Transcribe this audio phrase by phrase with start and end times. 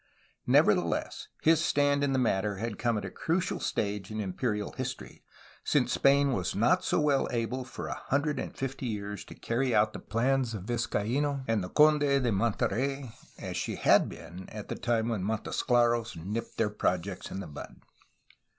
[0.47, 4.71] Neverthe less, his stand in the matter had come at a crucial stage in imperial
[4.71, 5.23] history,
[5.63, 9.75] since Spain was not so well able for a hundred and fifty years to carry
[9.75, 14.69] out the plans of Vizcaino and the Conde de Monterey as she had been at
[14.69, 17.75] the time when Montesclaros nipped their projects in the bud.